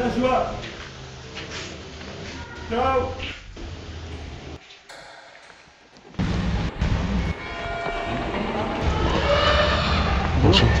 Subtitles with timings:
[0.00, 0.60] 私は。
[10.50, 10.79] Bonjour.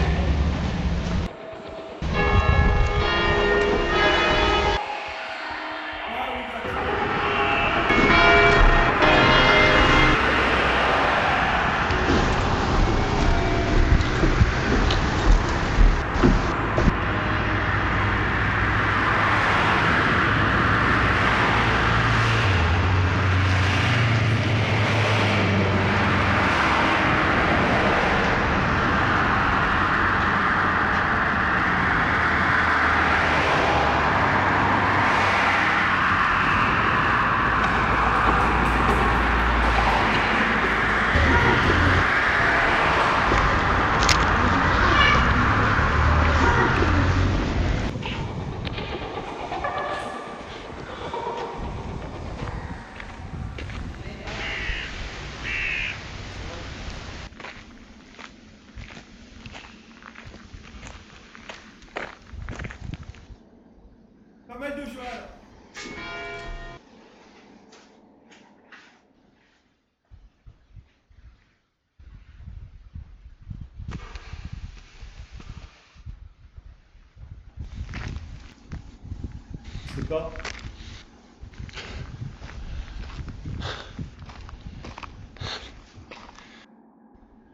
[79.96, 80.30] Pas.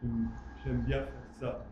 [0.01, 0.29] J'aime-
[0.63, 1.65] J'aime bien faire ça.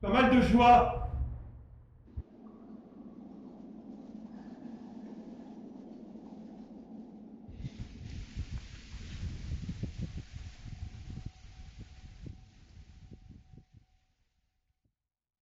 [0.00, 1.05] Pas mal de joie.